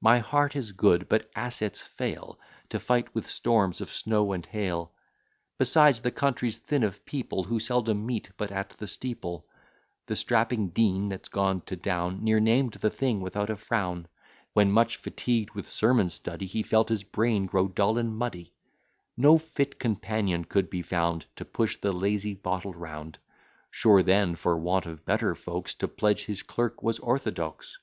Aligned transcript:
My 0.00 0.20
heart 0.20 0.56
is 0.56 0.72
good; 0.72 1.06
but 1.06 1.30
assets 1.36 1.82
fail, 1.82 2.38
To 2.70 2.80
fight 2.80 3.14
with 3.14 3.28
storms 3.28 3.82
of 3.82 3.92
snow 3.92 4.32
and 4.32 4.46
hail. 4.46 4.90
Besides, 5.58 6.00
the 6.00 6.10
country's 6.10 6.56
thin 6.56 6.82
of 6.82 7.04
people, 7.04 7.44
Who 7.44 7.60
seldom 7.60 8.06
meet 8.06 8.30
but 8.38 8.50
at 8.50 8.70
the 8.70 8.86
steeple: 8.86 9.44
The 10.06 10.16
strapping 10.16 10.68
dean, 10.68 11.10
that's 11.10 11.28
gone 11.28 11.60
to 11.66 11.76
Down, 11.76 12.24
Ne'er 12.24 12.40
named 12.40 12.72
the 12.72 12.88
thing 12.88 13.20
without 13.20 13.50
a 13.50 13.56
frown, 13.56 14.08
When, 14.54 14.72
much 14.72 14.96
fatigued 14.96 15.50
with 15.50 15.68
sermon 15.68 16.08
study, 16.08 16.46
He 16.46 16.62
felt 16.62 16.88
his 16.88 17.02
brain 17.04 17.44
grow 17.44 17.68
dull 17.68 17.98
and 17.98 18.16
muddy; 18.16 18.54
No 19.14 19.36
fit 19.36 19.78
companion 19.78 20.46
could 20.46 20.70
be 20.70 20.80
found, 20.80 21.26
To 21.36 21.44
push 21.44 21.76
the 21.76 21.92
lazy 21.92 22.32
bottle 22.32 22.72
round: 22.72 23.18
Sure 23.70 24.02
then, 24.02 24.36
for 24.36 24.56
want 24.56 24.86
of 24.86 25.04
better 25.04 25.34
folks 25.34 25.74
To 25.74 25.86
pledge, 25.86 26.24
his 26.24 26.42
clerk 26.42 26.82
was 26.82 26.98
orthodox. 27.00 27.76